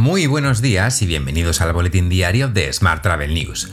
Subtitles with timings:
[0.00, 3.70] Muy buenos días y bienvenidos al boletín diario de Smart Travel News.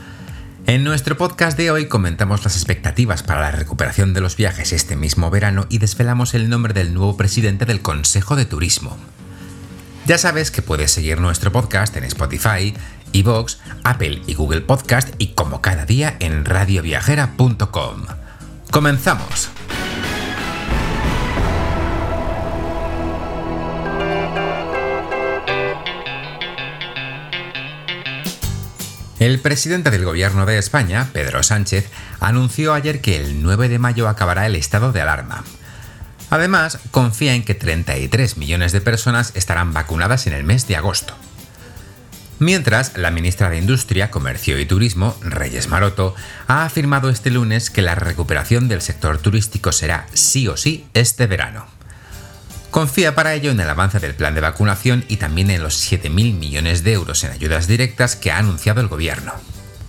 [0.66, 4.94] En nuestro podcast de hoy comentamos las expectativas para la recuperación de los viajes este
[4.94, 8.98] mismo verano y desvelamos el nombre del nuevo presidente del Consejo de Turismo.
[10.04, 12.74] Ya sabes que puedes seguir nuestro podcast en Spotify,
[13.14, 18.04] Evox, Apple y Google Podcast y como cada día en radioviajera.com.
[18.70, 19.48] ¡Comenzamos!
[29.18, 31.90] El presidente del gobierno de España, Pedro Sánchez,
[32.20, 35.42] anunció ayer que el 9 de mayo acabará el estado de alarma.
[36.30, 41.14] Además, confía en que 33 millones de personas estarán vacunadas en el mes de agosto.
[42.38, 46.14] Mientras, la ministra de Industria, Comercio y Turismo, Reyes Maroto,
[46.46, 51.26] ha afirmado este lunes que la recuperación del sector turístico será sí o sí este
[51.26, 51.77] verano.
[52.70, 56.10] Confía para ello en el avance del plan de vacunación y también en los 7.000
[56.10, 59.32] millones de euros en ayudas directas que ha anunciado el gobierno.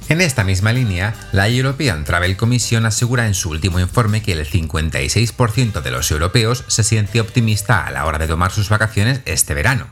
[0.07, 4.49] En esta misma línea, la European Travel Commission asegura en su último informe que el
[4.49, 9.53] 56% de los europeos se siente optimista a la hora de tomar sus vacaciones este
[9.53, 9.87] verano.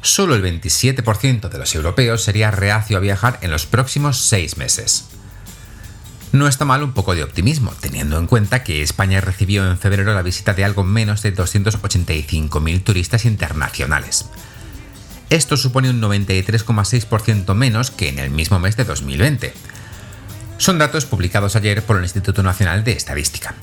[0.00, 5.06] Solo el 27% de los europeos sería reacio a viajar en los próximos seis meses.
[6.32, 10.12] No está mal un poco de optimismo, teniendo en cuenta que España recibió en febrero
[10.12, 14.26] la visita de algo menos de 285.000 turistas internacionales.
[15.30, 19.54] Esto supone un 93,6% menos que en el mismo mes de 2020.
[20.58, 23.54] Son datos publicados ayer por el Instituto Nacional de Estadística.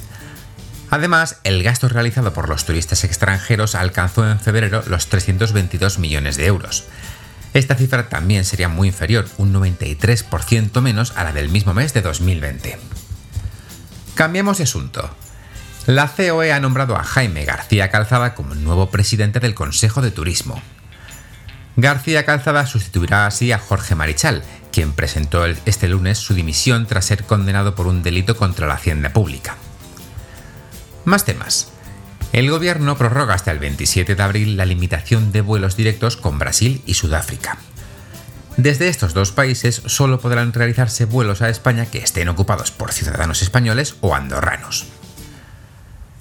[0.90, 6.46] Además, el gasto realizado por los turistas extranjeros alcanzó en febrero los 322 millones de
[6.46, 6.86] euros,
[7.54, 12.02] esta cifra también sería muy inferior, un 93% menos a la del mismo mes de
[12.02, 12.80] 2020.
[14.16, 15.10] Cambiamos de asunto.
[15.86, 20.62] La COE ha nombrado a Jaime García Calzada como nuevo presidente del Consejo de Turismo.
[21.76, 27.24] García Calzada sustituirá así a Jorge Marichal, quien presentó este lunes su dimisión tras ser
[27.24, 29.58] condenado por un delito contra la hacienda pública.
[31.06, 31.73] Más temas.
[32.34, 36.82] El gobierno prorroga hasta el 27 de abril la limitación de vuelos directos con Brasil
[36.88, 37.60] y Sudáfrica.
[38.58, 43.44] Desde estos dos países solo podrán realizarse vuelos a España que estén ocupados por ciudadanos
[43.44, 44.88] españoles o andorranos.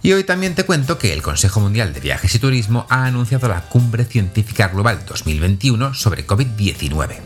[0.02, 3.48] Y hoy también te cuento que el Consejo Mundial de Viajes y Turismo ha anunciado
[3.48, 7.16] la Cumbre Científica Global 2021 sobre COVID-19.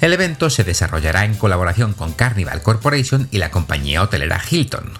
[0.00, 4.92] El evento se desarrollará en colaboración con Carnival Corporation y la compañía hotelera Hilton,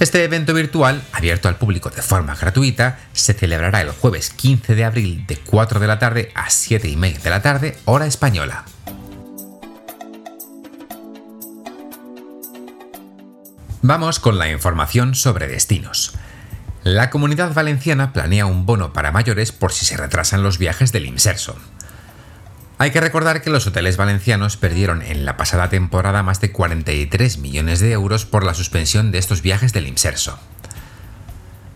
[0.00, 4.84] este evento virtual, abierto al público de forma gratuita, se celebrará el jueves 15 de
[4.84, 8.64] abril de 4 de la tarde a 7 y media de la tarde, hora española.
[13.82, 16.14] Vamos con la información sobre destinos.
[16.82, 21.06] La comunidad valenciana planea un bono para mayores por si se retrasan los viajes del
[21.06, 21.56] Inserso.
[22.84, 27.38] Hay que recordar que los hoteles valencianos perdieron en la pasada temporada más de 43
[27.38, 30.38] millones de euros por la suspensión de estos viajes del Imserso.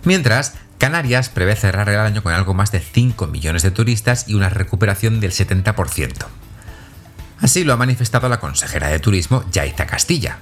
[0.05, 4.35] Mientras, Canarias prevé cerrar el año con algo más de 5 millones de turistas y
[4.35, 6.27] una recuperación del 70%.
[7.41, 10.41] Así lo ha manifestado la consejera de Turismo, Yaiza Castilla,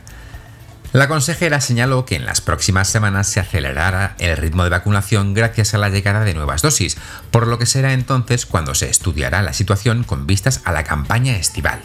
[0.96, 5.74] la consejera señaló que en las próximas semanas se acelerará el ritmo de vacunación gracias
[5.74, 6.96] a la llegada de nuevas dosis,
[7.30, 11.36] por lo que será entonces cuando se estudiará la situación con vistas a la campaña
[11.36, 11.82] estival.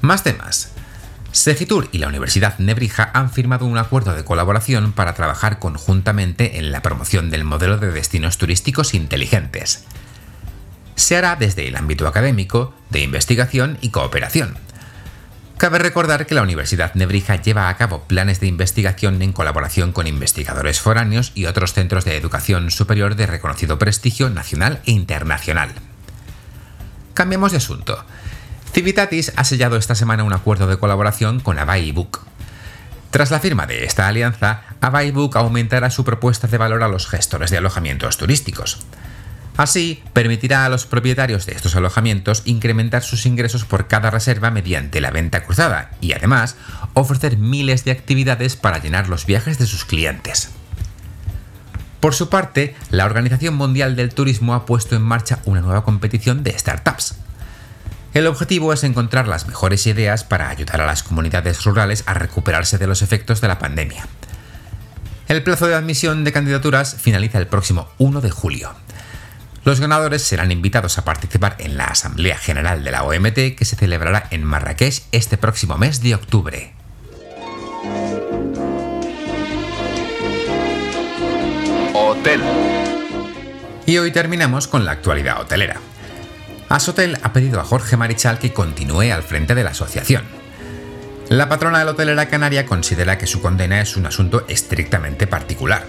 [0.00, 0.72] Más temas.
[1.30, 6.72] Segitur y la Universidad Nebrija han firmado un acuerdo de colaboración para trabajar conjuntamente en
[6.72, 9.84] la promoción del modelo de destinos turísticos inteligentes.
[10.96, 14.58] Se hará desde el ámbito académico, de investigación y cooperación
[15.62, 20.08] Cabe recordar que la Universidad Nebrija lleva a cabo planes de investigación en colaboración con
[20.08, 25.70] investigadores foráneos y otros centros de educación superior de reconocido prestigio nacional e internacional.
[27.14, 28.04] Cambiemos de asunto.
[28.72, 32.18] Civitatis ha sellado esta semana un acuerdo de colaboración con Avai Book.
[33.12, 37.06] Tras la firma de esta alianza, Avai Book aumentará su propuesta de valor a los
[37.06, 38.80] gestores de alojamientos turísticos.
[39.56, 45.00] Así, permitirá a los propietarios de estos alojamientos incrementar sus ingresos por cada reserva mediante
[45.00, 46.56] la venta cruzada y además
[46.94, 50.50] ofrecer miles de actividades para llenar los viajes de sus clientes.
[52.00, 56.42] Por su parte, la Organización Mundial del Turismo ha puesto en marcha una nueva competición
[56.42, 57.16] de startups.
[58.14, 62.76] El objetivo es encontrar las mejores ideas para ayudar a las comunidades rurales a recuperarse
[62.76, 64.06] de los efectos de la pandemia.
[65.28, 68.74] El plazo de admisión de candidaturas finaliza el próximo 1 de julio.
[69.64, 73.76] Los ganadores serán invitados a participar en la Asamblea General de la OMT que se
[73.76, 76.72] celebrará en Marrakech este próximo mes de octubre.
[81.94, 82.40] Hotel.
[83.86, 85.76] Y hoy terminamos con la actualidad hotelera.
[86.68, 90.24] Asotel ha pedido a Jorge Marichal que continúe al frente de la asociación.
[91.28, 95.86] La patrona de la hotelera canaria considera que su condena es un asunto estrictamente particular.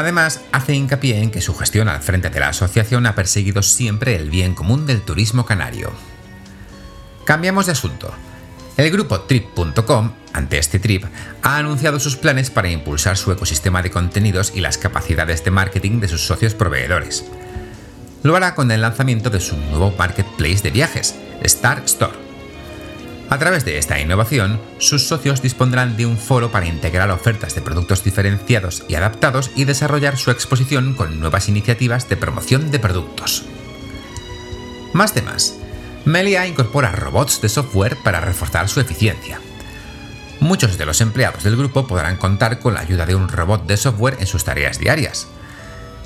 [0.00, 4.16] Además, hace hincapié en que su gestión al frente de la asociación ha perseguido siempre
[4.16, 5.92] el bien común del turismo canario.
[7.26, 8.10] Cambiamos de asunto.
[8.78, 11.04] El grupo Trip.com, ante este trip,
[11.42, 16.00] ha anunciado sus planes para impulsar su ecosistema de contenidos y las capacidades de marketing
[16.00, 17.26] de sus socios proveedores.
[18.22, 22.29] Lo hará con el lanzamiento de su nuevo marketplace de viajes, Star Store.
[23.30, 27.62] A través de esta innovación, sus socios dispondrán de un foro para integrar ofertas de
[27.62, 33.44] productos diferenciados y adaptados y desarrollar su exposición con nuevas iniciativas de promoción de productos.
[34.92, 35.54] Más temas.
[36.04, 39.40] Melia incorpora robots de software para reforzar su eficiencia.
[40.40, 43.76] Muchos de los empleados del grupo podrán contar con la ayuda de un robot de
[43.76, 45.28] software en sus tareas diarias.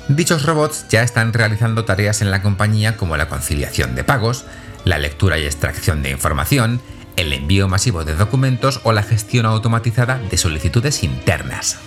[0.09, 4.45] Dichos robots ya están realizando tareas en la compañía como la conciliación de pagos,
[4.83, 6.79] la lectura y extracción de información,
[7.15, 11.79] el envío masivo de documentos o la gestión automatizada de solicitudes internas.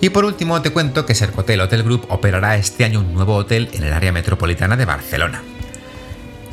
[0.00, 3.68] Y por último te cuento que Sercotel Hotel Group operará este año un nuevo hotel
[3.72, 5.42] en el área metropolitana de Barcelona.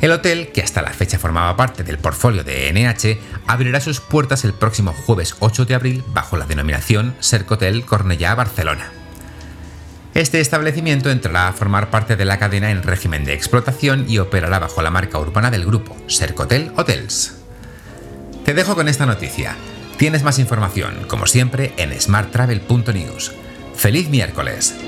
[0.00, 4.44] El hotel, que hasta la fecha formaba parte del portfolio de NH, abrirá sus puertas
[4.44, 8.90] el próximo jueves 8 de abril bajo la denominación Sercotel Cornellá Barcelona.
[10.16, 14.58] Este establecimiento entrará a formar parte de la cadena en régimen de explotación y operará
[14.58, 17.34] bajo la marca urbana del grupo, Sercotel Hotels.
[18.42, 19.56] Te dejo con esta noticia.
[19.98, 23.34] Tienes más información, como siempre, en smarttravel.news.
[23.74, 24.85] ¡Feliz miércoles!